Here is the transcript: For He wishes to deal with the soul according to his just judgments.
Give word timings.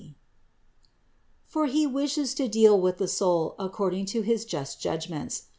For 1.45 1.67
He 1.67 1.85
wishes 1.85 2.33
to 2.33 2.47
deal 2.47 2.75
with 2.81 2.97
the 2.97 3.07
soul 3.07 3.53
according 3.59 4.07
to 4.17 4.23
his 4.23 4.45
just 4.45 4.81
judgments. 4.81 5.43